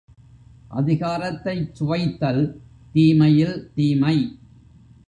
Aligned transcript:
அதிகாரத்தைச் 0.71 1.69
சுவைத்தல் 1.71 2.43
தீமையில் 2.93 3.71
தீமை. 3.75 4.17